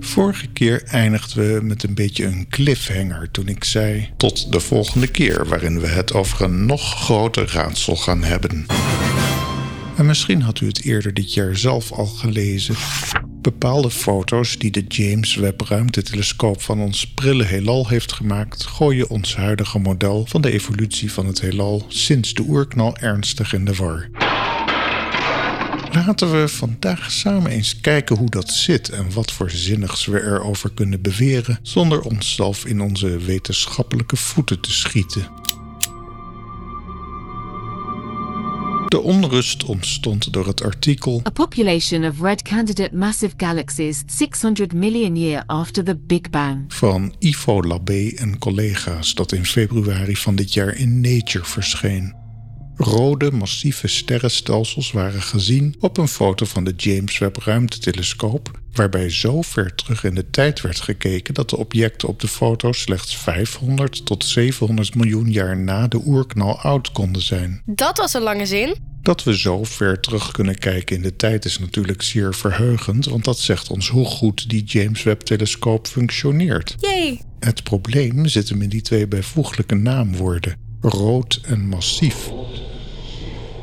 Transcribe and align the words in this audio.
Vorige 0.00 0.46
keer 0.46 0.82
eindigden 0.82 1.54
we 1.54 1.62
met 1.62 1.82
een 1.82 1.94
beetje 1.94 2.24
een 2.24 2.46
cliffhanger 2.48 3.30
toen 3.30 3.48
ik 3.48 3.64
zei: 3.64 4.08
Tot 4.16 4.52
de 4.52 4.60
volgende 4.60 5.06
keer, 5.06 5.46
waarin 5.46 5.80
we 5.80 5.86
het 5.86 6.12
over 6.12 6.42
een 6.42 6.66
nog 6.66 6.94
groter 6.94 7.50
raadsel 7.52 7.96
gaan 7.96 8.22
hebben. 8.22 8.66
En 9.96 10.06
misschien 10.06 10.42
had 10.42 10.60
u 10.60 10.66
het 10.66 10.82
eerder 10.82 11.14
dit 11.14 11.34
jaar 11.34 11.56
zelf 11.56 11.92
al 11.92 12.06
gelezen. 12.06 12.74
Bepaalde 13.40 13.90
foto's 13.90 14.58
die 14.58 14.70
de 14.70 14.84
James 14.88 15.34
Webb 15.34 15.60
ruimtetelescoop 15.60 16.62
van 16.62 16.80
ons 16.80 17.06
prille 17.06 17.44
heelal 17.44 17.88
heeft 17.88 18.12
gemaakt, 18.12 18.64
gooien 18.64 19.10
ons 19.10 19.36
huidige 19.36 19.78
model 19.78 20.26
van 20.26 20.40
de 20.40 20.52
evolutie 20.52 21.12
van 21.12 21.26
het 21.26 21.40
heelal 21.40 21.84
sinds 21.88 22.34
de 22.34 22.44
oerknal 22.48 22.96
ernstig 22.96 23.52
in 23.52 23.64
de 23.64 23.74
war. 23.74 24.27
Laten 26.06 26.40
we 26.40 26.48
vandaag 26.48 27.10
samen 27.10 27.50
eens 27.50 27.80
kijken 27.80 28.16
hoe 28.16 28.30
dat 28.30 28.50
zit 28.50 28.88
en 28.88 29.12
wat 29.12 29.32
voor 29.32 29.50
zinnigs 29.50 30.06
we 30.06 30.22
erover 30.22 30.70
kunnen 30.74 31.02
beweren 31.02 31.58
zonder 31.62 32.00
onszelf 32.00 32.66
in 32.66 32.80
onze 32.80 33.18
wetenschappelijke 33.18 34.16
voeten 34.16 34.60
te 34.60 34.72
schieten. 34.72 35.28
De 38.88 39.00
onrust 39.00 39.64
ontstond 39.64 40.32
door 40.32 40.46
het 40.46 40.62
artikel 40.62 41.22
A 41.26 41.30
population 41.30 42.04
of 42.04 42.20
red 42.20 42.42
candidate 42.42 42.96
massive 42.96 43.34
galaxies 43.36 44.02
600 44.06 44.72
million 44.72 45.16
year 45.16 45.42
after 45.46 45.84
the 45.84 45.96
Big 45.96 46.30
Bang. 46.30 46.64
van 46.68 47.14
Ivo 47.18 47.62
Labé 47.62 48.12
en 48.16 48.38
collega's 48.38 49.14
dat 49.14 49.32
in 49.32 49.44
februari 49.44 50.16
van 50.16 50.34
dit 50.34 50.52
jaar 50.52 50.74
in 50.76 51.00
Nature 51.00 51.44
verscheen. 51.44 52.27
Rode, 52.80 53.30
massieve 53.30 53.88
sterrenstelsels 53.88 54.92
waren 54.92 55.22
gezien 55.22 55.74
op 55.80 55.98
een 55.98 56.08
foto 56.08 56.46
van 56.46 56.64
de 56.64 56.74
James 56.76 57.18
Webb 57.18 57.36
ruimtetelescoop, 57.36 58.60
waarbij 58.72 59.10
zo 59.10 59.42
ver 59.42 59.74
terug 59.74 60.04
in 60.04 60.14
de 60.14 60.30
tijd 60.30 60.60
werd 60.60 60.80
gekeken 60.80 61.34
dat 61.34 61.50
de 61.50 61.56
objecten 61.56 62.08
op 62.08 62.20
de 62.20 62.28
foto 62.28 62.72
slechts 62.72 63.16
500 63.16 64.06
tot 64.06 64.24
700 64.24 64.94
miljoen 64.94 65.30
jaar 65.30 65.56
na 65.56 65.88
de 65.88 66.00
oerknal 66.04 66.58
oud 66.58 66.92
konden 66.92 67.22
zijn. 67.22 67.62
Dat 67.66 67.98
was 67.98 68.14
een 68.14 68.22
lange 68.22 68.46
zin. 68.46 68.76
Dat 69.02 69.24
we 69.24 69.38
zo 69.38 69.64
ver 69.64 70.00
terug 70.00 70.30
kunnen 70.30 70.58
kijken 70.58 70.96
in 70.96 71.02
de 71.02 71.16
tijd 71.16 71.44
is 71.44 71.58
natuurlijk 71.58 72.02
zeer 72.02 72.34
verheugend, 72.34 73.04
want 73.04 73.24
dat 73.24 73.38
zegt 73.38 73.70
ons 73.70 73.88
hoe 73.88 74.06
goed 74.06 74.48
die 74.48 74.64
James 74.64 75.02
Webb-telescoop 75.02 75.86
functioneert. 75.86 76.74
Jee. 76.80 77.20
Het 77.38 77.62
probleem 77.62 78.26
zit 78.26 78.48
hem 78.48 78.62
in 78.62 78.68
die 78.68 78.82
twee 78.82 79.06
bijvoeglijke 79.06 79.74
naamwoorden, 79.74 80.56
rood 80.80 81.40
en 81.42 81.68
massief. 81.68 82.30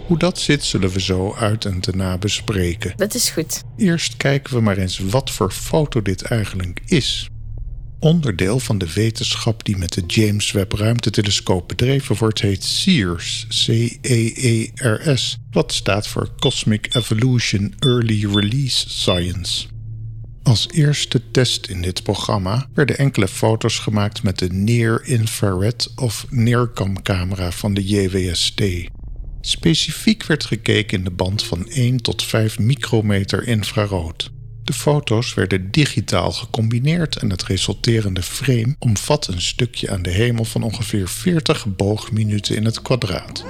Hoe 0.08 0.17
dat 0.17 0.39
zit 0.39 0.64
zullen 0.64 0.89
we 0.89 1.02
zo 1.02 1.34
uit 1.34 1.66
en 1.66 1.80
te 1.80 1.95
na 1.95 2.17
bespreken. 2.17 2.94
Dat 2.95 3.14
is 3.14 3.30
goed. 3.30 3.64
Eerst 3.78 4.17
kijken 4.17 4.53
we 4.53 4.61
maar 4.61 4.78
eens 4.78 5.00
wat 5.00 5.31
voor 5.31 5.52
foto 5.52 6.02
dit 6.02 6.22
eigenlijk 6.22 6.81
is. 6.86 7.30
Onderdeel 8.00 8.59
van 8.59 8.78
de 8.78 8.94
wetenschap 8.94 9.66
die 9.66 9.78
met 9.78 9.94
de 9.94 10.03
James 10.08 10.52
Webb 10.52 10.72
ruimtetelescoop 10.72 11.67
bedreven 11.67 12.16
wordt, 12.17 12.42
heet 12.42 12.64
CEERS, 12.64 13.48
C-E-E-R-S, 13.66 15.38
wat 15.52 15.73
staat 15.73 16.08
voor 16.08 16.30
Cosmic 16.39 16.95
Evolution 16.95 17.73
Early 17.80 18.26
Release 18.33 18.89
Science. 18.89 19.66
Als 20.44 20.67
eerste 20.72 21.31
test 21.31 21.67
in 21.67 21.81
dit 21.81 22.03
programma 22.03 22.67
werden 22.73 22.98
enkele 22.98 23.28
foto's 23.28 23.80
gemaakt 23.80 24.23
met 24.23 24.39
de 24.39 24.48
Near 24.53 25.06
Infrared 25.06 25.92
of 25.95 26.26
NIRCam-camera 26.30 27.52
van 27.52 27.73
de 27.73 27.83
JWST. 27.83 28.61
Specifiek 29.48 30.26
werd 30.26 30.46
gekeken 30.46 30.98
in 30.98 31.04
de 31.04 31.12
band 31.12 31.44
van 31.44 31.70
1 31.70 32.02
tot 32.02 32.24
5 32.24 32.60
micrometer 32.60 33.48
infrarood. 33.48 34.32
De 34.64 34.74
foto's 34.74 35.34
werden 35.34 35.72
digitaal 35.72 36.32
gecombineerd 36.32 37.16
en 37.16 37.30
het 37.30 37.44
resulterende 37.44 38.23
frame 38.23 38.76
omvat 38.80 39.28
een 39.28 39.42
stukje 39.42 39.90
aan 39.90 40.02
de 40.02 40.10
hemel 40.10 40.46
van 40.46 40.64
ongeveer 40.64 41.08
40 41.08 41.66
boogminuten 41.76 42.56
in 42.56 42.66
het 42.66 42.82
kwadraat. 42.82 43.46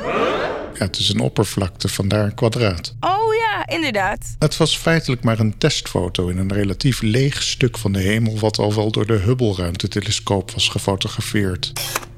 Ja, 0.73 0.86
het 0.86 0.98
is 0.98 1.10
een 1.10 1.20
oppervlakte, 1.20 1.88
vandaar 1.88 2.26
een 2.26 2.36
kwadraat. 2.36 2.95
Oh 3.00 3.34
ja, 3.34 3.67
inderdaad. 3.67 4.36
Het 4.39 4.58
was 4.58 4.78
feitelijk 4.78 5.23
maar 5.23 5.39
een 5.39 5.58
testfoto 5.58 6.28
in 6.28 6.38
een 6.38 6.54
relatief 6.54 7.02
leeg 7.02 7.44
stuk 7.44 7.78
van 7.78 7.92
de 7.92 8.00
hemel, 8.00 8.39
wat 8.39 8.58
al 8.58 8.76
wel 8.76 8.92
door 8.92 9.05
de 9.05 9.17
Hubble-ruimtetelescoop 9.17 10.52
was 10.52 10.70
gefotografeerd. 10.70 11.73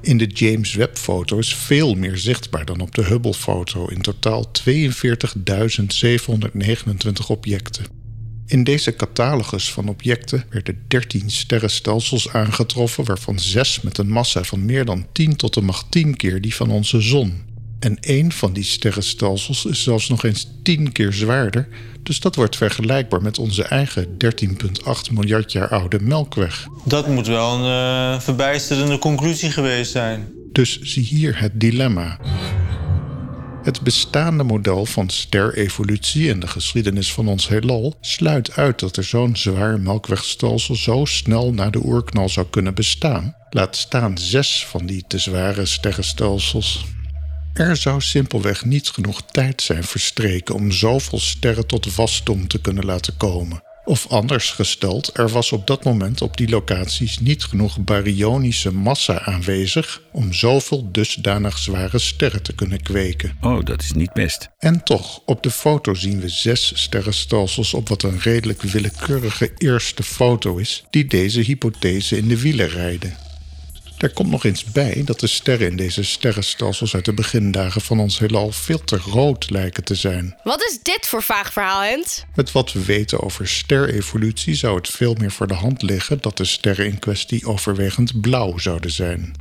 In 0.08 0.16
de 0.18 0.26
James 0.26 0.74
Webb-foto 0.74 1.38
is 1.38 1.54
veel 1.54 1.94
meer 1.94 2.16
zichtbaar 2.16 2.64
dan 2.64 2.80
op 2.80 2.94
de 2.94 3.02
Hubble-foto, 3.04 3.86
in 3.86 4.00
totaal 4.00 4.50
42.729 4.68 4.70
objecten. 7.26 7.84
In 8.46 8.64
deze 8.64 8.96
catalogus 8.96 9.72
van 9.72 9.88
objecten 9.88 10.44
werden 10.50 10.84
13 10.86 11.30
sterrenstelsels 11.30 12.28
aangetroffen, 12.28 13.04
waarvan 13.04 13.38
6 13.38 13.80
met 13.80 13.98
een 13.98 14.08
massa 14.08 14.42
van 14.42 14.64
meer 14.64 14.84
dan 14.84 15.06
10 15.12 15.36
tot 15.36 15.54
de 15.54 15.60
macht 15.60 15.90
10 15.90 16.16
keer 16.16 16.40
die 16.40 16.54
van 16.54 16.70
onze 16.70 17.00
zon. 17.00 17.42
En 17.78 17.98
één 18.00 18.32
van 18.32 18.52
die 18.52 18.64
sterrenstelsels 18.64 19.64
is 19.64 19.82
zelfs 19.82 20.08
nog 20.08 20.24
eens 20.24 20.48
10 20.62 20.92
keer 20.92 21.12
zwaarder, 21.12 21.68
dus 22.02 22.20
dat 22.20 22.34
wordt 22.34 22.56
vergelijkbaar 22.56 23.22
met 23.22 23.38
onze 23.38 23.62
eigen 23.62 24.06
13,8 24.06 25.12
miljard 25.12 25.52
jaar 25.52 25.68
oude 25.68 26.00
Melkweg. 26.00 26.66
Dat 26.84 27.06
moet 27.06 27.26
wel 27.26 27.54
een 27.54 28.14
eh, 28.14 28.20
verbijsterende 28.20 28.98
conclusie 28.98 29.50
geweest 29.50 29.90
zijn. 29.90 30.28
Dus 30.52 30.80
zie 30.80 31.04
hier 31.04 31.40
het 31.40 31.60
dilemma. 31.60 32.18
Het 33.62 33.80
bestaande 33.80 34.42
model 34.42 34.86
van 34.86 35.10
sterevolutie 35.10 36.30
en 36.30 36.40
de 36.40 36.46
geschiedenis 36.46 37.12
van 37.12 37.28
ons 37.28 37.48
heelal 37.48 37.96
sluit 38.00 38.56
uit 38.56 38.78
dat 38.78 38.96
er 38.96 39.04
zo'n 39.04 39.36
zwaar 39.36 39.80
melkwegstelsel 39.80 40.76
zo 40.76 41.04
snel 41.04 41.52
na 41.52 41.70
de 41.70 41.84
oerknal 41.84 42.28
zou 42.28 42.46
kunnen 42.50 42.74
bestaan. 42.74 43.34
Laat 43.50 43.76
staan 43.76 44.18
zes 44.18 44.66
van 44.66 44.86
die 44.86 45.04
te 45.08 45.18
zware 45.18 45.66
sterrenstelsels. 45.66 46.84
Er 47.58 47.76
zou 47.76 48.00
simpelweg 48.00 48.64
niet 48.64 48.88
genoeg 48.88 49.22
tijd 49.22 49.62
zijn 49.62 49.84
verstreken 49.84 50.54
om 50.54 50.72
zoveel 50.72 51.18
sterren 51.18 51.66
tot 51.66 51.94
wasdom 51.94 52.48
te 52.48 52.60
kunnen 52.60 52.84
laten 52.84 53.16
komen. 53.16 53.62
Of 53.84 54.06
anders 54.08 54.50
gesteld, 54.50 55.18
er 55.18 55.28
was 55.28 55.52
op 55.52 55.66
dat 55.66 55.84
moment 55.84 56.22
op 56.22 56.36
die 56.36 56.48
locaties 56.48 57.18
niet 57.18 57.44
genoeg 57.44 57.78
baryonische 57.78 58.72
massa 58.72 59.20
aanwezig 59.20 60.02
om 60.12 60.32
zoveel 60.32 60.88
dusdanig 60.92 61.58
zware 61.58 61.98
sterren 61.98 62.42
te 62.42 62.54
kunnen 62.54 62.82
kweken. 62.82 63.36
Oh, 63.40 63.64
dat 63.64 63.82
is 63.82 63.92
niet 63.92 64.12
best. 64.12 64.48
En 64.58 64.82
toch, 64.82 65.20
op 65.24 65.42
de 65.42 65.50
foto 65.50 65.94
zien 65.94 66.20
we 66.20 66.28
zes 66.28 66.82
sterrenstelsels 66.82 67.74
op 67.74 67.88
wat 67.88 68.02
een 68.02 68.20
redelijk 68.20 68.62
willekeurige 68.62 69.52
eerste 69.56 70.02
foto 70.02 70.56
is, 70.56 70.84
die 70.90 71.04
deze 71.04 71.40
hypothese 71.40 72.16
in 72.16 72.28
de 72.28 72.40
wielen 72.40 72.68
rijden. 72.68 73.27
Daar 73.98 74.10
komt 74.10 74.30
nog 74.30 74.44
eens 74.44 74.64
bij 74.64 75.02
dat 75.04 75.20
de 75.20 75.26
sterren 75.26 75.66
in 75.66 75.76
deze 75.76 76.04
sterrenstelsels 76.04 76.94
uit 76.94 77.04
de 77.04 77.12
begindagen 77.12 77.80
van 77.80 78.00
ons 78.00 78.18
heelal 78.18 78.52
veel 78.52 78.84
te 78.84 78.96
rood 78.96 79.50
lijken 79.50 79.84
te 79.84 79.94
zijn. 79.94 80.36
Wat 80.42 80.62
is 80.62 80.78
dit 80.82 81.06
voor 81.06 81.22
vaag 81.22 81.52
verhaal, 81.52 81.80
Hent? 81.80 82.24
Met 82.34 82.52
wat 82.52 82.72
we 82.72 82.84
weten 82.84 83.20
over 83.20 83.48
sterevolutie 83.48 84.54
zou 84.54 84.76
het 84.76 84.88
veel 84.88 85.14
meer 85.14 85.32
voor 85.32 85.46
de 85.46 85.54
hand 85.54 85.82
liggen 85.82 86.18
dat 86.20 86.36
de 86.36 86.44
sterren 86.44 86.86
in 86.86 86.98
kwestie 86.98 87.46
overwegend 87.46 88.20
blauw 88.20 88.58
zouden 88.58 88.90
zijn. 88.90 89.34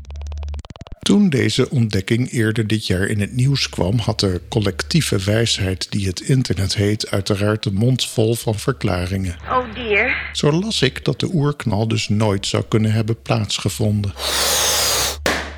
Toen 1.08 1.30
deze 1.30 1.70
ontdekking 1.70 2.32
eerder 2.32 2.68
dit 2.68 2.88
jaar 2.88 3.06
in 3.06 3.20
het 3.20 3.36
nieuws 3.36 3.70
kwam, 3.70 3.98
had 3.98 4.20
de 4.20 4.42
collectieve 4.50 5.18
wijsheid 5.18 5.92
die 5.92 6.08
het 6.08 6.20
internet 6.22 6.76
heet 6.76 7.12
uiteraard 7.12 7.64
de 7.64 7.72
mond 7.72 8.06
vol 8.06 8.36
van 8.36 8.56
verklaringen. 8.56 9.36
Oh 9.50 9.74
dear. 9.74 10.30
Zo 10.34 10.52
las 10.52 10.82
ik 10.82 11.06
dat 11.06 11.20
de 11.20 11.30
oerknal 11.34 11.88
dus 11.88 12.10
nooit 12.10 12.48
zou 12.48 12.64
kunnen 12.68 12.92
hebben 12.92 13.22
plaatsgevonden. 13.22 14.14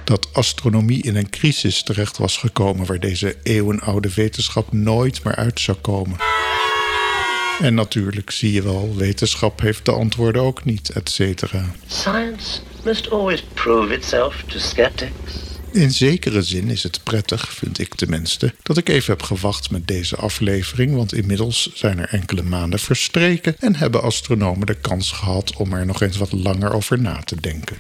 Dat 0.04 0.30
astronomie 0.34 1.04
in 1.04 1.16
een 1.16 1.30
crisis 1.30 1.84
terecht 1.84 2.18
was 2.18 2.38
gekomen 2.38 2.86
waar 2.86 3.00
deze 3.00 3.36
eeuwenoude 3.44 4.14
wetenschap 4.14 4.74
nooit 4.74 5.24
meer 5.24 5.36
uit 5.36 5.60
zou 5.60 5.78
komen. 5.78 6.18
En 7.60 7.74
natuurlijk 7.74 8.32
zie 8.32 8.52
je 8.52 8.62
wel, 8.62 8.96
wetenschap 8.96 9.60
heeft 9.60 9.86
de 9.86 9.92
antwoorden 9.92 10.42
ook 10.42 10.66
niet, 10.66 10.90
et 10.90 11.10
cetera. 11.10 11.72
Science 11.88 12.60
must 12.84 13.12
always 13.12 13.44
prove 13.54 13.94
itself 13.94 14.44
to 14.48 14.60
skeptics. 14.60 15.34
In 15.72 15.92
zekere 15.92 16.42
zin 16.42 16.70
is 16.70 16.84
het 16.84 17.04
prettig, 17.04 17.54
vind 17.54 17.80
ik 17.80 17.96
tenminste, 17.96 18.54
dat 18.64 18.78
ik 18.78 18.90
even 18.90 19.14
heb 19.14 19.22
gewacht 19.22 19.72
met 19.72 19.88
deze 19.88 20.16
aflevering, 20.16 20.96
want 20.96 21.14
inmiddels 21.14 21.70
zijn 21.74 22.00
er 22.00 22.10
enkele 22.10 22.44
maanden 22.44 22.80
verstreken 22.80 23.56
en 23.60 23.76
hebben 23.76 24.02
astronomen 24.02 24.68
de 24.68 24.76
kans 24.82 25.12
gehad 25.12 25.56
om 25.56 25.74
er 25.74 25.86
nog 25.86 26.02
eens 26.02 26.18
wat 26.18 26.32
langer 26.32 26.74
over 26.74 27.02
na 27.02 27.22
te 27.24 27.42
denken. 27.42 27.78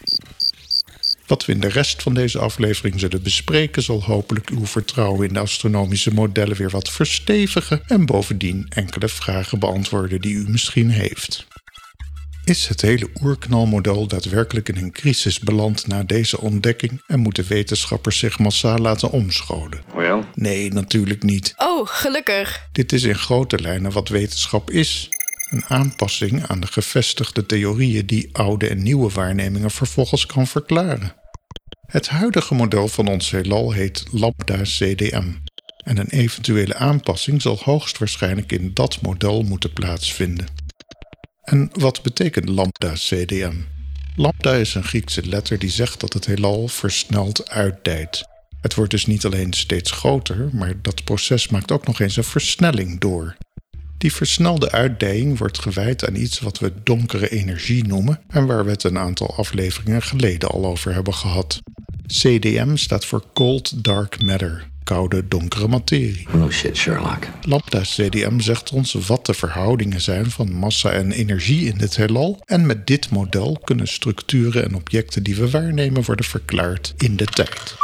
Wat 1.30 1.46
we 1.46 1.52
in 1.54 1.60
de 1.60 1.70
rest 1.70 2.02
van 2.02 2.14
deze 2.14 2.40
aflevering 2.40 3.00
zullen 3.00 3.24
bespreken, 3.24 3.84
zal 3.84 4.04
hopelijk 4.04 4.50
uw 4.50 4.66
vertrouwen 4.66 5.28
in 5.28 5.34
de 5.34 5.40
astronomische 5.40 6.14
modellen 6.14 6.58
weer 6.58 6.70
wat 6.70 6.90
verstevigen 6.90 7.82
en 7.88 8.06
bovendien 8.06 8.66
enkele 8.70 9.10
vragen 9.10 9.60
beantwoorden 9.60 10.22
die 10.22 10.36
u 10.36 10.50
misschien 10.50 10.90
heeft. 10.90 11.48
Is 12.44 12.68
het 12.68 12.82
hele 12.82 13.10
oerknalmodel 13.22 14.08
daadwerkelijk 14.08 14.70
in 14.70 14.78
een 14.78 14.92
crisis 14.92 15.40
beland 15.40 15.88
na 15.88 16.04
deze 16.04 16.42
ontdekking 16.42 17.02
en 17.08 17.20
moeten 17.20 17.46
wetenschappers 17.48 18.18
zich 18.18 18.40
massaal 18.40 18.78
laten 18.78 19.12
omscholen? 19.12 19.82
Nee, 20.34 20.72
natuurlijk 20.72 21.24
niet. 21.24 21.54
Oh, 21.58 21.88
gelukkig. 21.88 22.68
Dit 22.72 22.92
is 22.92 23.04
in 23.04 23.16
grote 23.16 23.60
lijnen 23.60 23.92
wat 23.92 24.10
wetenschap 24.10 24.72
is. 24.72 25.10
Een 25.50 25.66
aanpassing 25.66 26.48
aan 26.48 26.60
de 26.60 26.68
gevestigde 26.68 27.46
theorieën 27.46 28.06
die 28.06 28.30
oude 28.32 28.68
en 28.68 28.84
nieuwe 28.84 29.10
waarnemingen 29.10 29.72
vervolgens 29.72 30.26
kan 30.26 30.48
verklaren. 30.48 31.14
Het 31.86 32.10
huidige 32.10 32.54
model 32.54 32.88
van 32.88 33.08
ons 33.08 33.32
heelal 33.32 33.72
heet 33.72 34.06
Lambda 34.12 34.62
CDM. 34.62 35.32
En 35.84 35.98
een 35.98 36.10
eventuele 36.10 36.76
aanpassing 36.76 37.42
zal 37.42 37.60
hoogstwaarschijnlijk 37.64 38.52
in 38.52 38.74
dat 38.74 39.02
model 39.02 39.44
moeten 39.44 39.74
plaatsvinden. 39.74 40.46
En 41.44 41.70
wat 41.74 42.02
betekent 42.02 42.50
lambda 42.50 42.94
CDM? 42.94 43.56
Lambda 44.16 44.54
is 44.54 44.76
een 44.76 44.84
Griekse 44.84 45.26
letter 45.26 45.60
die 45.60 45.70
zegt 45.70 46.00
dat 46.00 46.14
het 46.14 46.26
heelal 46.26 46.68
versneld 46.68 47.50
uitdijt. 47.50 48.28
Het 48.62 48.76
wordt 48.76 48.92
dus 48.92 49.06
niet 49.06 49.26
alleen 49.26 49.54
steeds 49.54 49.92
groter, 49.92 50.50
maar 50.54 50.82
dat 50.82 51.04
proces 51.04 51.48
maakt 51.48 51.72
ook 51.72 51.88
nog 51.88 52.00
eens 52.00 52.18
een 52.18 52.24
versnelling 52.24 53.00
door. 53.00 53.36
Die 54.00 54.14
versnelde 54.14 54.72
uitdijing 54.72 55.38
wordt 55.38 55.60
gewijd 55.60 56.08
aan 56.08 56.16
iets 56.16 56.40
wat 56.40 56.60
we 56.60 56.72
donkere 56.84 57.30
energie 57.30 57.88
noemen 57.88 58.20
en 58.28 58.46
waar 58.46 58.66
we 58.66 58.72
het 58.72 58.84
een 58.84 58.98
aantal 58.98 59.36
afleveringen 59.36 60.02
geleden 60.02 60.50
al 60.50 60.66
over 60.66 60.94
hebben 60.94 61.14
gehad. 61.14 61.60
CDM 62.08 62.76
staat 62.76 63.06
voor 63.06 63.24
Cold 63.34 63.84
Dark 63.84 64.22
Matter, 64.22 64.68
koude 64.84 65.28
donkere 65.28 65.68
materie. 65.68 66.28
No 66.32 66.50
shit, 66.50 66.78
Sherlock. 66.78 67.28
Lambda 67.42 67.82
CDM 67.82 68.40
zegt 68.40 68.72
ons 68.72 68.94
wat 68.94 69.26
de 69.26 69.34
verhoudingen 69.34 70.02
zijn 70.02 70.32
van 70.32 70.54
massa 70.54 70.92
en 70.92 71.12
energie 71.12 71.66
in 71.66 71.78
dit 71.78 71.96
heelal 71.96 72.42
en 72.46 72.66
met 72.66 72.88
dit 72.88 73.10
model 73.10 73.62
kunnen 73.64 73.88
structuren 73.88 74.64
en 74.64 74.76
objecten 74.76 75.24
die 75.24 75.36
we 75.36 75.50
waarnemen 75.50 76.04
worden 76.04 76.26
verklaard 76.26 76.94
in 76.98 77.16
de 77.16 77.26
tijd. 77.26 77.76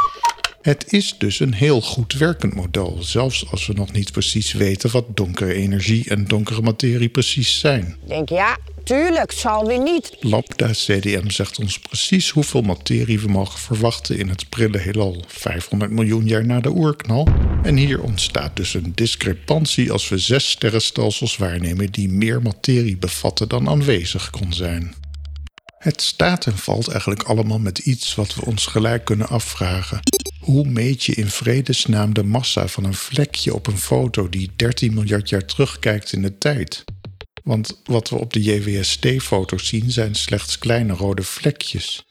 Het 0.66 0.92
is 0.92 1.14
dus 1.18 1.40
een 1.40 1.54
heel 1.54 1.80
goed 1.80 2.12
werkend 2.12 2.54
model, 2.54 2.98
zelfs 3.00 3.50
als 3.50 3.66
we 3.66 3.72
nog 3.72 3.92
niet 3.92 4.12
precies 4.12 4.52
weten 4.52 4.90
wat 4.90 5.04
donkere 5.14 5.54
energie 5.54 6.10
en 6.10 6.24
donkere 6.24 6.62
materie 6.62 7.08
precies 7.08 7.58
zijn. 7.58 7.96
Denk 8.06 8.28
ja, 8.28 8.58
tuurlijk, 8.84 9.32
zal 9.32 9.66
weer 9.66 9.82
niet. 9.82 10.16
Lambda 10.20 10.70
CDM 10.70 11.28
zegt 11.28 11.58
ons 11.58 11.78
precies 11.78 12.30
hoeveel 12.30 12.62
materie 12.62 13.20
we 13.20 13.28
mogen 13.28 13.58
verwachten 13.58 14.18
in 14.18 14.28
het 14.28 14.48
prille 14.48 14.78
heelal, 14.78 15.24
500 15.26 15.90
miljoen 15.90 16.26
jaar 16.26 16.46
na 16.46 16.60
de 16.60 16.70
oerknal. 16.70 17.28
En 17.62 17.76
hier 17.76 18.02
ontstaat 18.02 18.56
dus 18.56 18.74
een 18.74 18.92
discrepantie 18.94 19.92
als 19.92 20.08
we 20.08 20.18
zes 20.18 20.50
sterrenstelsels 20.50 21.36
waarnemen 21.36 21.92
die 21.92 22.08
meer 22.08 22.42
materie 22.42 22.96
bevatten 22.96 23.48
dan 23.48 23.68
aanwezig 23.68 24.30
kon 24.30 24.52
zijn. 24.52 24.94
Het 25.78 26.02
staat 26.02 26.46
en 26.46 26.58
valt 26.58 26.88
eigenlijk 26.88 27.22
allemaal 27.22 27.58
met 27.58 27.78
iets 27.78 28.14
wat 28.14 28.34
we 28.34 28.44
ons 28.44 28.66
gelijk 28.66 29.04
kunnen 29.04 29.28
afvragen. 29.28 30.00
Hoe 30.46 30.68
meet 30.68 31.04
je 31.04 31.14
in 31.14 31.28
vredesnaam 31.28 32.14
de 32.14 32.24
massa 32.24 32.68
van 32.68 32.84
een 32.84 32.94
vlekje 32.94 33.54
op 33.54 33.66
een 33.66 33.78
foto 33.78 34.28
die 34.28 34.50
13 34.56 34.94
miljard 34.94 35.28
jaar 35.28 35.44
terugkijkt 35.44 36.12
in 36.12 36.22
de 36.22 36.38
tijd? 36.38 36.84
Want 37.42 37.80
wat 37.84 38.08
we 38.08 38.18
op 38.18 38.32
de 38.32 38.42
JWST-foto's 38.42 39.66
zien 39.66 39.90
zijn 39.90 40.14
slechts 40.14 40.58
kleine 40.58 40.92
rode 40.92 41.22
vlekjes. 41.22 42.06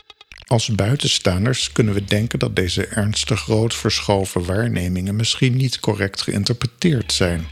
Als 0.47 0.67
buitenstaanders 0.67 1.71
kunnen 1.71 1.93
we 1.93 2.03
denken 2.03 2.39
dat 2.39 2.55
deze 2.55 2.85
ernstig 2.85 3.45
rood 3.45 3.75
verschoven 3.75 4.45
waarnemingen 4.45 5.15
misschien 5.15 5.55
niet 5.55 5.79
correct 5.79 6.21
geïnterpreteerd 6.21 7.13
zijn. 7.13 7.47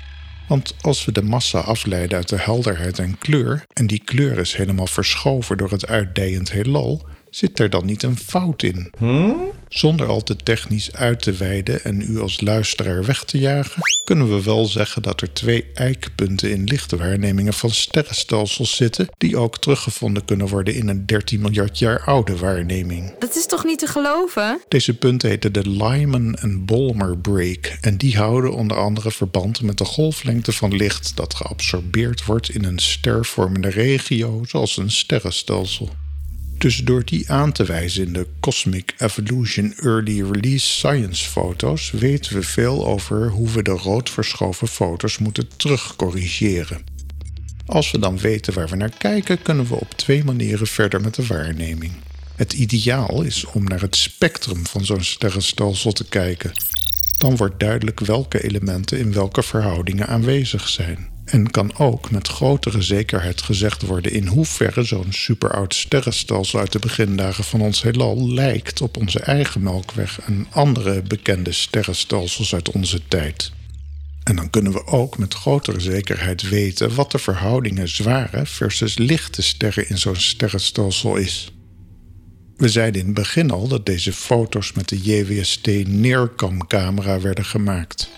Want 0.48 0.76
als 0.82 1.06
we 1.06 1.12
de 1.12 1.24
massa 1.24 1.60
afleiden 1.60 2.18
uit 2.18 2.30
de 2.30 2.40
helderheid 2.40 3.00
en 3.00 3.18
kleur, 3.18 3.64
en 3.74 3.88
die 3.88 4.02
kleur 4.04 4.38
is 4.38 4.56
helemaal 4.56 4.88
verschoven 4.88 5.58
door 5.58 5.72
het 5.72 5.88
uitdijend 5.88 6.52
heelal, 6.52 7.06
zit 7.36 7.60
er 7.60 7.70
dan 7.70 7.86
niet 7.86 8.04
een 8.04 8.18
fout 8.18 8.64
in? 8.64 8.92
Zonder 9.70 10.08
al 10.08 10.24
te 10.24 10.36
technisch 10.36 10.94
uit 10.94 11.22
te 11.22 11.32
wijden 11.32 11.84
en 11.84 12.02
u 12.02 12.20
als 12.20 12.42
luisteraar 12.42 13.06
weg 13.06 13.24
te 13.24 13.40
jagen, 13.40 13.82
kunnen 14.04 14.30
we 14.30 14.44
wel 14.44 14.66
zeggen 14.66 15.02
dat 15.02 15.22
er 15.22 15.34
twee 15.34 15.66
eikpunten 15.74 16.52
in 16.52 16.64
lichte 16.64 16.98
waarnemingen 16.98 17.54
van 17.54 17.70
sterrenstelsels 17.70 18.76
zitten, 18.76 19.08
die 19.18 19.38
ook 19.38 19.58
teruggevonden 19.58 20.26
kunnen 20.26 20.48
worden 20.48 20.76
in 20.76 20.88
een 20.88 21.06
13 21.06 21.42
miljard 21.42 21.80
jaar 21.80 22.02
oude 22.06 22.38
waarneming. 22.38 23.16
Dat 23.20 23.36
is 23.36 23.46
toch 23.46 23.64
niet 23.64 23.80
te 23.80 23.88
geloven? 23.88 24.62
Deze 24.68 24.98
punten 24.98 25.30
heten 25.30 25.54
de 25.54 25.70
Lyman 25.70 26.36
en 26.36 26.66
Bolmer 26.66 27.18
break 27.18 27.78
en 27.82 27.98
die 27.98 28.18
houden 28.18 28.54
onder 28.54 28.78
andere 28.78 29.12
verband 29.12 29.62
met 29.62 29.78
de 29.78 29.86
golflengte 29.86 30.52
van 30.52 30.76
licht 30.76 31.16
dat 31.16 31.36
geabsorbeerd 31.36 32.26
wordt 32.26 32.50
in 32.50 32.64
een 32.64 32.80
stervormende 32.80 33.70
regio 33.70 34.44
zoals 34.48 34.78
een 34.78 34.92
sterrenstelsel. 34.92 35.90
Dus 36.64 36.78
door 36.78 37.06
die 37.06 37.32
aan 37.32 37.52
te 37.52 37.64
wijzen 37.64 38.06
in 38.06 38.14
de 38.14 38.28
Cosmic 38.40 38.94
Evolution 38.98 39.74
Early 39.74 40.22
Release 40.22 40.66
Science 40.66 41.30
foto's 41.30 41.92
weten 41.92 42.36
we 42.36 42.44
veel 42.44 42.86
over 42.88 43.30
hoe 43.30 43.50
we 43.50 43.62
de 43.62 43.72
rood 43.72 44.10
verschoven 44.10 44.68
foto's 44.68 45.18
moeten 45.18 45.48
terugcorrigeren. 45.56 46.84
Als 47.66 47.92
we 47.92 48.00
dan 48.00 48.18
weten 48.18 48.54
waar 48.54 48.68
we 48.70 48.76
naar 48.76 48.98
kijken, 48.98 49.42
kunnen 49.42 49.68
we 49.68 49.76
op 49.76 49.92
twee 49.92 50.24
manieren 50.24 50.68
verder 50.68 51.02
met 51.02 51.16
de 51.16 51.26
waarneming. 51.26 51.94
Het 52.36 52.54
ideaal 52.54 53.22
is 53.22 53.46
om 53.46 53.64
naar 53.64 53.82
het 53.82 53.96
spectrum 53.96 54.66
van 54.66 54.86
zo'n 54.86 55.04
sterrenstelsel 55.04 55.92
te 55.92 56.06
kijken. 56.06 56.52
Dan 57.18 57.38
wordt 57.38 57.60
duidelijk 57.60 58.00
welke 58.00 58.44
elementen 58.44 59.00
in 59.00 59.14
welke 59.14 59.44
verhoudingen 59.44 60.08
aanwezig 60.08 60.70
zijn. 60.70 61.13
En 61.34 61.52
kan 61.52 61.78
ook 61.78 62.12
met 62.12 62.28
grotere 62.28 62.82
zekerheid 62.82 63.42
gezegd 63.42 63.82
worden 63.82 64.12
in 64.12 64.28
hoeverre 64.28 64.84
zo'n 64.84 65.14
superoud 65.14 65.76
sterrenstelsel 65.76 66.60
uit 66.60 66.72
de 66.72 66.80
begindagen 66.80 67.44
van 67.44 67.62
ons 67.62 67.82
heelal 67.82 68.34
lijkt 68.34 68.82
op 68.82 68.98
onze 68.98 69.20
eigen 69.20 69.64
Melkweg 69.64 70.22
en 70.22 70.48
andere 70.50 71.02
bekende 71.02 71.52
sterrenstelsels 71.52 72.54
uit 72.54 72.72
onze 72.72 73.00
tijd. 73.08 73.52
En 74.24 74.36
dan 74.36 74.50
kunnen 74.50 74.72
we 74.72 74.86
ook 74.86 75.18
met 75.18 75.34
grotere 75.34 75.80
zekerheid 75.80 76.50
weten 76.50 76.96
wat 76.96 77.12
de 77.12 77.20
verhoudingen 77.20 77.90
zware 77.90 78.46
versus 78.46 78.98
lichte 78.98 79.42
sterren 79.42 79.90
in 79.90 79.98
zo'n 79.98 80.16
sterrenstelsel 80.16 81.16
is. 81.16 81.52
We 82.58 82.70
zeiden 82.70 83.02
in 83.02 83.06
het 83.08 83.16
begin 83.16 83.52
al 83.52 83.68
dat 83.68 83.86
deze 83.86 84.14
foto's 84.14 84.74
met 84.74 84.90
de 84.90 85.02
JWST 85.02 85.68
neerkamcamera 85.88 87.20
werden 87.20 87.46
gemaakt. 87.46 88.10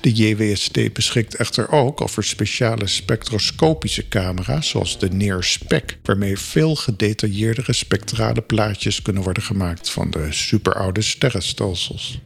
De 0.00 0.12
JWST 0.12 0.92
beschikt 0.92 1.34
echter 1.34 1.70
ook 1.70 2.00
over 2.00 2.24
speciale 2.24 2.86
spectroscopische 2.86 4.08
camera's, 4.08 4.68
zoals 4.68 4.98
de 4.98 5.08
NIR-SPEC, 5.08 5.98
waarmee 6.02 6.38
veel 6.38 6.74
gedetailleerdere 6.74 7.72
spectrale 7.72 8.42
plaatjes 8.42 9.02
kunnen 9.02 9.22
worden 9.22 9.42
gemaakt 9.42 9.90
van 9.90 10.10
de 10.10 10.26
superoude 10.30 11.02
sterrenstelsels. 11.02 12.20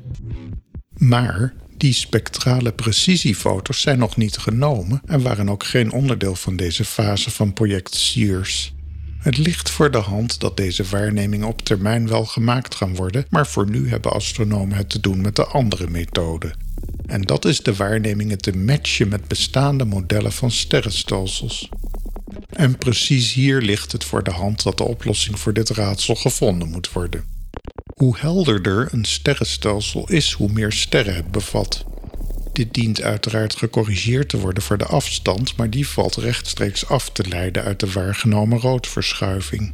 Maar 0.96 1.54
die 1.76 1.92
spectrale 1.92 2.72
precisiefoto's 2.72 3.80
zijn 3.80 3.98
nog 3.98 4.16
niet 4.16 4.36
genomen 4.36 5.00
en 5.06 5.22
waren 5.22 5.48
ook 5.48 5.64
geen 5.64 5.92
onderdeel 5.92 6.34
van 6.34 6.56
deze 6.56 6.84
fase 6.84 7.30
van 7.30 7.52
project 7.52 7.94
SEARS. 7.94 8.74
Het 9.18 9.38
ligt 9.38 9.70
voor 9.70 9.90
de 9.90 9.98
hand 9.98 10.40
dat 10.40 10.56
deze 10.56 10.84
waarnemingen 10.84 11.48
op 11.48 11.62
termijn 11.62 12.08
wel 12.08 12.24
gemaakt 12.24 12.74
gaan 12.74 12.94
worden, 12.94 13.26
maar 13.30 13.46
voor 13.46 13.70
nu 13.70 13.88
hebben 13.88 14.12
astronomen 14.12 14.76
het 14.76 14.90
te 14.90 15.00
doen 15.00 15.20
met 15.20 15.36
de 15.36 15.44
andere 15.44 15.90
methode. 15.90 16.54
En 17.06 17.22
dat 17.22 17.44
is 17.44 17.62
de 17.62 17.74
waarnemingen 17.74 18.38
te 18.38 18.56
matchen 18.56 19.08
met 19.08 19.28
bestaande 19.28 19.84
modellen 19.84 20.32
van 20.32 20.50
sterrenstelsels. 20.50 21.68
En 22.48 22.78
precies 22.78 23.32
hier 23.32 23.60
ligt 23.60 23.92
het 23.92 24.04
voor 24.04 24.22
de 24.22 24.30
hand 24.30 24.62
dat 24.62 24.78
de 24.78 24.84
oplossing 24.84 25.38
voor 25.38 25.52
dit 25.52 25.70
raadsel 25.70 26.14
gevonden 26.14 26.68
moet 26.68 26.92
worden. 26.92 27.24
Hoe 27.94 28.16
helderder 28.18 28.88
een 28.92 29.04
sterrenstelsel 29.04 30.08
is, 30.08 30.32
hoe 30.32 30.52
meer 30.52 30.72
sterren 30.72 31.14
het 31.14 31.30
bevat. 31.30 31.84
Dit 32.52 32.74
dient 32.74 33.02
uiteraard 33.02 33.56
gecorrigeerd 33.56 34.28
te 34.28 34.38
worden 34.38 34.62
voor 34.62 34.78
de 34.78 34.86
afstand, 34.86 35.56
maar 35.56 35.70
die 35.70 35.88
valt 35.88 36.16
rechtstreeks 36.16 36.86
af 36.86 37.10
te 37.10 37.28
leiden 37.28 37.62
uit 37.62 37.80
de 37.80 37.92
waargenomen 37.92 38.58
roodverschuiving. 38.58 39.72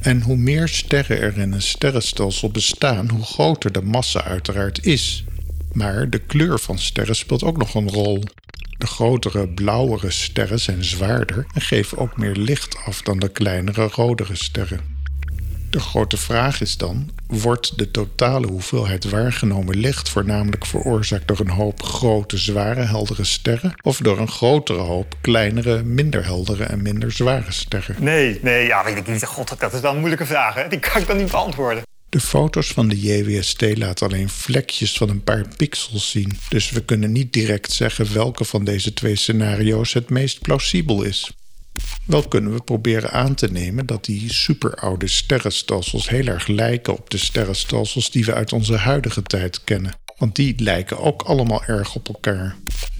En 0.00 0.22
hoe 0.22 0.36
meer 0.36 0.68
sterren 0.68 1.20
er 1.20 1.38
in 1.38 1.52
een 1.52 1.62
sterrenstelsel 1.62 2.50
bestaan, 2.50 3.10
hoe 3.10 3.24
groter 3.24 3.72
de 3.72 3.82
massa 3.82 4.24
uiteraard 4.24 4.86
is. 4.86 5.24
Maar 5.72 6.10
de 6.10 6.18
kleur 6.18 6.58
van 6.58 6.78
sterren 6.78 7.16
speelt 7.16 7.42
ook 7.42 7.56
nog 7.56 7.74
een 7.74 7.90
rol. 7.90 8.22
De 8.78 8.86
grotere, 8.86 9.48
blauwere 9.48 10.10
sterren 10.10 10.60
zijn 10.60 10.84
zwaarder 10.84 11.46
en 11.54 11.60
geven 11.60 11.98
ook 11.98 12.16
meer 12.16 12.34
licht 12.34 12.76
af 12.84 13.02
dan 13.02 13.18
de 13.18 13.28
kleinere, 13.28 13.88
rodere 13.92 14.36
sterren. 14.36 14.98
De 15.70 15.80
grote 15.80 16.16
vraag 16.16 16.60
is 16.60 16.76
dan: 16.76 17.10
wordt 17.26 17.78
de 17.78 17.90
totale 17.90 18.46
hoeveelheid 18.46 19.10
waargenomen 19.10 19.76
licht 19.76 20.08
voornamelijk 20.08 20.66
veroorzaakt 20.66 21.28
door 21.28 21.40
een 21.40 21.50
hoop 21.50 21.82
grote, 21.82 22.36
zware, 22.36 22.80
heldere 22.82 23.24
sterren 23.24 23.72
of 23.82 23.96
door 23.96 24.18
een 24.18 24.28
grotere 24.28 24.78
hoop 24.78 25.14
kleinere, 25.20 25.82
minder 25.82 26.24
heldere 26.24 26.64
en 26.64 26.82
minder 26.82 27.12
zware 27.12 27.52
sterren? 27.52 27.96
Nee, 27.98 28.38
nee, 28.42 28.66
ja, 28.66 28.84
weet 28.84 28.96
ik 28.96 29.06
niet. 29.06 29.24
God, 29.24 29.60
dat 29.60 29.72
is 29.72 29.80
wel 29.80 29.92
een 29.92 29.98
moeilijke 29.98 30.26
vraag. 30.26 30.54
Hè? 30.54 30.68
Die 30.68 30.78
kan 30.78 31.00
ik 31.00 31.06
dan 31.06 31.16
niet 31.16 31.30
beantwoorden. 31.30 31.82
De 32.10 32.20
foto's 32.20 32.72
van 32.72 32.88
de 32.88 33.00
JWST 33.00 33.76
laten 33.76 34.08
alleen 34.08 34.28
vlekjes 34.28 34.92
van 34.92 35.08
een 35.08 35.24
paar 35.24 35.48
pixels 35.56 36.10
zien, 36.10 36.38
dus 36.48 36.70
we 36.70 36.84
kunnen 36.84 37.12
niet 37.12 37.32
direct 37.32 37.72
zeggen 37.72 38.12
welke 38.12 38.44
van 38.44 38.64
deze 38.64 38.92
twee 38.92 39.16
scenario's 39.16 39.92
het 39.92 40.10
meest 40.10 40.40
plausibel 40.40 41.02
is. 41.02 41.30
Wel 42.06 42.28
kunnen 42.28 42.52
we 42.52 42.62
proberen 42.62 43.10
aan 43.10 43.34
te 43.34 43.50
nemen 43.52 43.86
dat 43.86 44.04
die 44.04 44.32
superoude 44.32 45.08
sterrenstelsels 45.08 46.08
heel 46.08 46.26
erg 46.26 46.46
lijken 46.46 46.92
op 46.92 47.10
de 47.10 47.18
sterrenstelsels 47.18 48.10
die 48.10 48.24
we 48.24 48.34
uit 48.34 48.52
onze 48.52 48.76
huidige 48.76 49.22
tijd 49.22 49.64
kennen, 49.64 49.94
want 50.16 50.36
die 50.36 50.54
lijken 50.62 50.98
ook 50.98 51.22
allemaal 51.22 51.64
erg 51.64 51.94
op 51.94 52.08
elkaar. 52.08 52.56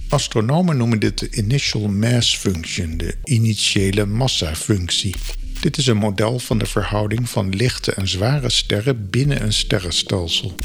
Astronomen 0.09 0.77
noemen 0.77 0.99
dit 0.99 1.19
de 1.19 1.31
initial 1.31 1.87
mass 1.87 2.37
function, 2.37 2.97
de 2.97 3.15
initiële 3.23 4.05
massafunctie. 4.05 5.15
Dit 5.61 5.77
is 5.77 5.87
een 5.87 5.97
model 5.97 6.39
van 6.39 6.57
de 6.57 6.65
verhouding 6.65 7.29
van 7.29 7.55
lichte 7.55 7.93
en 7.93 8.07
zware 8.07 8.49
sterren 8.49 9.09
binnen 9.09 9.41
een 9.41 9.53
sterrenstelsel. 9.53 10.55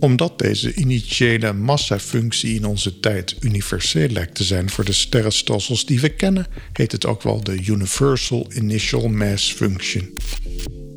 Omdat 0.00 0.38
deze 0.38 0.74
initiële 0.74 1.52
massafunctie 1.52 2.54
in 2.54 2.64
onze 2.64 3.00
tijd 3.00 3.36
universeel 3.40 4.08
lijkt 4.08 4.34
te 4.34 4.44
zijn 4.44 4.70
voor 4.70 4.84
de 4.84 4.92
sterrenstelsels 4.92 5.86
die 5.86 6.00
we 6.00 6.08
kennen, 6.08 6.46
heet 6.72 6.92
het 6.92 7.06
ook 7.06 7.22
wel 7.22 7.44
de 7.44 7.64
Universal 7.64 8.46
Initial 8.54 9.08
Mass 9.08 9.52
Function. 9.52 10.16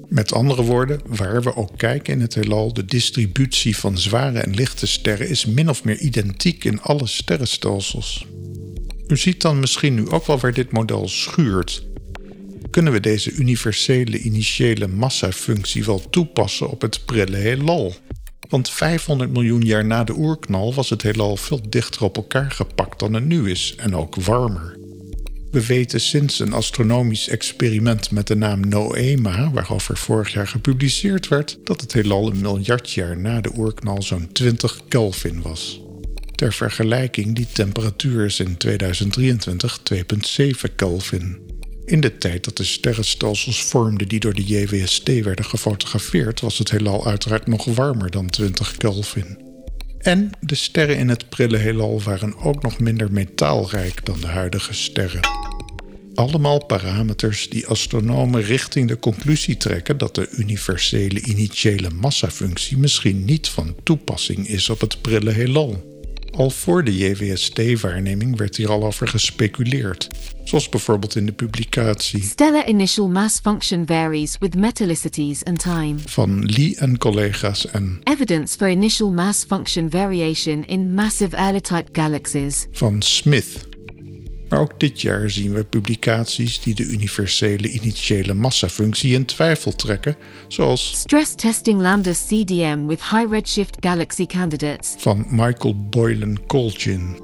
Met 0.07 0.33
andere 0.33 0.61
woorden, 0.61 1.01
waar 1.05 1.41
we 1.41 1.55
ook 1.55 1.77
kijken 1.77 2.13
in 2.13 2.21
het 2.21 2.35
heelal, 2.35 2.73
de 2.73 2.85
distributie 2.85 3.77
van 3.77 3.97
zware 3.97 4.39
en 4.39 4.53
lichte 4.53 4.88
sterren 4.88 5.29
is 5.29 5.45
min 5.45 5.69
of 5.69 5.83
meer 5.83 5.97
identiek 6.00 6.63
in 6.63 6.81
alle 6.81 7.07
sterrenstelsels. 7.07 8.25
U 9.07 9.17
ziet 9.17 9.41
dan 9.41 9.59
misschien 9.59 9.93
nu 9.93 10.09
ook 10.09 10.25
wel 10.25 10.39
waar 10.39 10.53
dit 10.53 10.71
model 10.71 11.07
schuurt. 11.07 11.89
Kunnen 12.71 12.93
we 12.93 12.99
deze 12.99 13.31
universele 13.31 14.19
initiële 14.19 14.87
massafunctie 14.87 15.85
wel 15.85 16.09
toepassen 16.09 16.69
op 16.69 16.81
het 16.81 17.05
prille 17.05 17.37
heelal? 17.37 17.95
Want 18.49 18.69
500 18.69 19.31
miljoen 19.31 19.61
jaar 19.61 19.85
na 19.85 20.03
de 20.03 20.13
oerknal 20.17 20.73
was 20.73 20.89
het 20.89 21.01
heelal 21.01 21.37
veel 21.37 21.61
dichter 21.69 22.03
op 22.03 22.15
elkaar 22.15 22.51
gepakt 22.51 22.99
dan 22.99 23.13
het 23.13 23.25
nu 23.25 23.49
is 23.49 23.75
en 23.77 23.95
ook 23.95 24.15
warmer. 24.15 24.77
We 25.51 25.65
weten 25.65 26.01
sinds 26.01 26.39
een 26.39 26.53
astronomisch 26.53 27.27
experiment 27.27 28.11
met 28.11 28.27
de 28.27 28.35
naam 28.35 28.59
Noema, 28.67 29.51
waarover 29.51 29.97
vorig 29.97 30.33
jaar 30.33 30.47
gepubliceerd 30.47 31.27
werd, 31.27 31.57
dat 31.63 31.81
het 31.81 31.93
heelal 31.93 32.31
een 32.31 32.41
miljard 32.41 32.91
jaar 32.91 33.17
na 33.17 33.41
de 33.41 33.51
oerknal 33.57 34.01
zo'n 34.01 34.31
20 34.31 34.79
Kelvin 34.87 35.41
was. 35.41 35.81
Ter 36.35 36.53
vergelijking, 36.53 37.35
die 37.35 37.47
temperatuur 37.53 38.25
is 38.25 38.39
in 38.39 38.57
2023 38.57 39.79
2,7 39.93 40.75
Kelvin. 40.75 41.50
In 41.85 42.01
de 42.01 42.17
tijd 42.17 42.43
dat 42.43 42.57
de 42.57 42.63
sterrenstelsels 42.63 43.63
vormden 43.63 44.07
die 44.07 44.19
door 44.19 44.33
de 44.33 44.43
JWST 44.43 45.07
werden 45.23 45.45
gefotografeerd, 45.45 46.39
was 46.39 46.57
het 46.57 46.71
heelal 46.71 47.07
uiteraard 47.07 47.47
nog 47.47 47.65
warmer 47.65 48.11
dan 48.11 48.29
20 48.29 48.77
Kelvin. 48.77 49.38
En 49.97 50.29
de 50.39 50.55
sterren 50.55 50.97
in 50.97 51.09
het 51.09 51.29
prille 51.29 51.57
heelal 51.57 52.01
waren 52.01 52.38
ook 52.38 52.61
nog 52.61 52.79
minder 52.79 53.11
metaalrijk 53.11 54.05
dan 54.05 54.19
de 54.19 54.27
huidige 54.27 54.73
sterren 54.73 55.41
allemaal 56.15 56.65
parameters 56.65 57.50
die 57.50 57.67
astronomen 57.67 58.41
richting 58.41 58.88
de 58.88 59.00
conclusie 59.00 59.57
trekken 59.57 59.97
dat 59.97 60.15
de 60.15 60.29
universele 60.31 61.21
initiële 61.21 61.89
massafunctie 61.89 62.77
misschien 62.77 63.25
niet 63.25 63.47
van 63.47 63.75
toepassing 63.83 64.47
is 64.47 64.69
op 64.69 64.81
het 64.81 65.01
prille 65.01 65.31
heelal. 65.31 65.90
Al 66.31 66.50
voor 66.50 66.83
de 66.83 66.97
JWST-waarneming 66.97 68.38
werd 68.38 68.55
hier 68.55 68.69
al 68.69 68.85
over 68.85 69.07
gespeculeerd, 69.07 70.07
zoals 70.43 70.69
bijvoorbeeld 70.69 71.15
in 71.15 71.25
de 71.25 71.31
publicatie 71.31 72.21
Stellar 72.23 72.67
initial 72.67 73.07
mass 73.07 73.39
function 73.39 73.85
varies 73.85 74.38
with 74.39 74.55
metallicities 74.55 75.43
and 75.43 75.59
time. 75.59 75.95
van 76.05 76.45
Lee 76.45 76.75
en 76.77 76.97
collega's 76.97 77.67
en 77.67 78.00
Evidence 78.03 78.57
for 78.57 78.69
initial 78.69 79.11
mass 79.11 79.43
function 79.43 79.89
variation 79.89 80.65
in 80.67 80.93
massive 80.93 81.35
early-type 81.35 81.89
galaxies. 81.91 82.67
van 82.71 83.01
Smith. 83.01 83.69
Maar 84.51 84.60
ook 84.60 84.79
dit 84.79 85.01
jaar 85.01 85.29
zien 85.29 85.53
we 85.53 85.63
publicaties 85.63 86.62
die 86.62 86.75
de 86.75 86.84
universele 86.84 87.70
initiële 87.70 88.34
massafunctie 88.34 89.13
in 89.13 89.25
twijfel 89.25 89.75
trekken, 89.75 90.15
zoals 90.48 90.91
Stress 90.96 91.36
testing 91.36 91.81
lambda 91.81 92.12
CDM 92.12 92.86
with 92.86 93.00
high 93.10 93.31
redshift 93.31 93.77
galaxy 93.79 94.25
candidates. 94.25 94.96
van 94.98 95.25
Michael 95.29 95.89
Boylan 95.89 96.46
Colgin. 96.48 97.20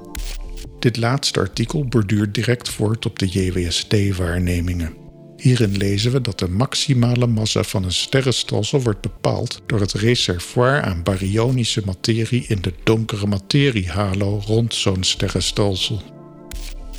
Dit 0.78 0.96
laatste 0.96 1.40
artikel 1.40 1.84
borduurt 1.84 2.34
direct 2.34 2.68
voort 2.68 3.06
op 3.06 3.18
de 3.18 3.26
JWST-waarnemingen. 3.26 4.94
Hierin 5.36 5.76
lezen 5.76 6.12
we 6.12 6.20
dat 6.20 6.38
de 6.38 6.48
maximale 6.48 7.26
massa 7.26 7.62
van 7.62 7.84
een 7.84 7.92
sterrenstelsel 7.92 8.82
wordt 8.82 9.00
bepaald 9.00 9.62
door 9.66 9.80
het 9.80 9.92
reservoir 9.92 10.82
aan 10.82 11.02
baryonische 11.02 11.82
materie 11.84 12.44
in 12.48 12.58
de 12.60 12.72
donkere 12.84 13.26
materiehalo 13.26 14.42
rond 14.46 14.74
zo'n 14.74 15.02
sterrenstelsel. 15.02 16.17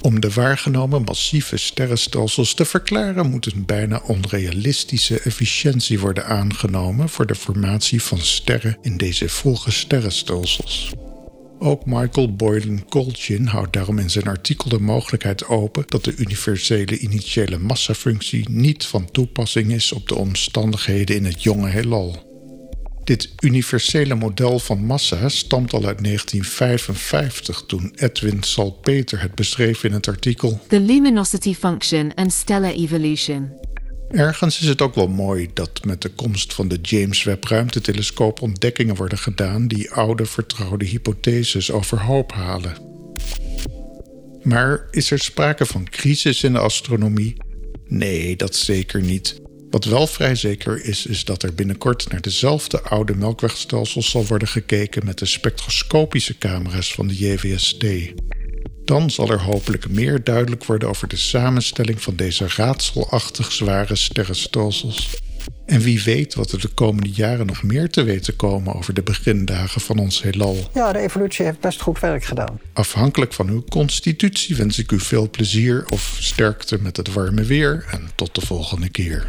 Om 0.01 0.19
de 0.19 0.29
waargenomen 0.33 1.01
massieve 1.01 1.57
sterrenstelsels 1.57 2.53
te 2.53 2.65
verklaren 2.65 3.29
moet 3.29 3.45
een 3.45 3.65
bijna 3.65 4.01
onrealistische 4.05 5.19
efficiëntie 5.19 5.99
worden 5.99 6.25
aangenomen 6.25 7.09
voor 7.09 7.25
de 7.25 7.35
formatie 7.35 8.03
van 8.03 8.19
sterren 8.19 8.77
in 8.81 8.97
deze 8.97 9.29
vroege 9.29 9.71
sterrenstelsels. 9.71 10.93
Ook 11.59 11.85
Michael 11.85 12.35
Boylan 12.35 12.85
Colchin 12.89 13.45
houdt 13.45 13.73
daarom 13.73 13.99
in 13.99 14.09
zijn 14.09 14.27
artikel 14.27 14.69
de 14.69 14.79
mogelijkheid 14.79 15.47
open 15.47 15.83
dat 15.87 16.03
de 16.03 16.15
universele 16.15 16.97
initiële 16.97 17.57
massafunctie 17.57 18.49
niet 18.49 18.85
van 18.85 19.11
toepassing 19.11 19.71
is 19.71 19.91
op 19.91 20.07
de 20.07 20.15
omstandigheden 20.15 21.15
in 21.15 21.25
het 21.25 21.43
jonge 21.43 21.69
heelal. 21.69 22.28
Dit 23.09 23.29
universele 23.39 24.15
model 24.15 24.59
van 24.59 24.85
massa 24.85 25.29
stamt 25.29 25.73
al 25.73 25.85
uit 25.85 26.03
1955 26.03 27.63
toen 27.67 27.91
Edwin 27.95 28.43
Salpeter 28.43 29.21
het 29.21 29.35
beschreef 29.35 29.83
in 29.83 29.91
het 29.91 30.07
artikel. 30.07 30.59
The 30.67 30.79
luminosity 30.79 31.53
function 31.53 32.13
and 32.13 32.33
stellar 32.33 32.71
evolution. 32.71 33.51
Ergens 34.09 34.61
is 34.61 34.67
het 34.67 34.81
ook 34.81 34.95
wel 34.95 35.07
mooi 35.07 35.49
dat 35.53 35.85
met 35.85 36.01
de 36.01 36.09
komst 36.09 36.53
van 36.53 36.67
de 36.67 36.77
James 36.81 37.23
Webb 37.23 37.43
ruimtetelescoop 37.43 38.41
ontdekkingen 38.41 38.95
worden 38.95 39.17
gedaan 39.17 39.67
die 39.67 39.91
oude 39.91 40.25
vertrouwde 40.25 40.85
hypotheses 40.85 41.71
overhoop 41.71 42.31
halen. 42.31 42.77
Maar 44.43 44.87
is 44.91 45.11
er 45.11 45.19
sprake 45.19 45.65
van 45.65 45.89
crisis 45.89 46.43
in 46.43 46.53
de 46.53 46.59
astronomie? 46.59 47.35
Nee, 47.87 48.35
dat 48.35 48.55
zeker 48.55 49.01
niet. 49.01 49.41
Wat 49.69 49.85
wel 49.85 50.07
vrij 50.07 50.35
zeker 50.35 50.85
is, 50.85 51.05
is 51.05 51.25
dat 51.25 51.43
er 51.43 51.53
binnenkort 51.53 52.11
naar 52.11 52.21
dezelfde 52.21 52.81
oude 52.81 53.15
melkwegstelsels 53.15 54.09
zal 54.09 54.25
worden 54.25 54.47
gekeken 54.47 55.05
met 55.05 55.17
de 55.17 55.25
spectroscopische 55.25 56.38
camera's 56.38 56.93
van 56.93 57.07
de 57.07 57.15
JWST. 57.15 57.85
Dan 58.85 59.09
zal 59.09 59.29
er 59.29 59.41
hopelijk 59.41 59.89
meer 59.89 60.23
duidelijk 60.23 60.65
worden 60.65 60.89
over 60.89 61.07
de 61.07 61.17
samenstelling 61.17 62.01
van 62.01 62.15
deze 62.15 62.47
raadselachtig 62.55 63.51
zware 63.51 63.95
sterrenstelsels. 63.95 65.09
En 65.65 65.81
wie 65.81 66.03
weet 66.03 66.33
wat 66.33 66.51
er 66.51 66.59
de 66.59 66.67
komende 66.67 67.09
jaren 67.09 67.45
nog 67.45 67.63
meer 67.63 67.89
te 67.89 68.03
weten 68.03 68.35
komen 68.35 68.75
over 68.75 68.93
de 68.93 69.01
begindagen 69.03 69.81
van 69.81 69.99
ons 69.99 70.21
heelal. 70.21 70.69
Ja, 70.73 70.91
de 70.91 70.99
evolutie 70.99 71.45
heeft 71.45 71.59
best 71.59 71.81
goed 71.81 71.99
werk 71.99 72.23
gedaan. 72.23 72.59
Afhankelijk 72.73 73.33
van 73.33 73.49
uw 73.49 73.63
constitutie 73.63 74.55
wens 74.55 74.79
ik 74.79 74.91
u 74.91 74.99
veel 74.99 75.29
plezier 75.29 75.85
of 75.89 76.17
sterkte 76.19 76.81
met 76.81 76.97
het 76.97 77.13
warme 77.13 77.43
weer 77.43 77.85
en 77.91 78.09
tot 78.15 78.35
de 78.35 78.45
volgende 78.45 78.89
keer. 78.89 79.27